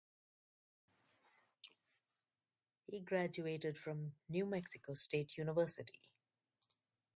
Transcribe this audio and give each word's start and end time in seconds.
He 2.87 2.99
graduated 3.01 3.77
from 3.77 4.13
New 4.27 4.47
Mexico 4.47 4.95
State 4.95 5.37
University. 5.37 5.99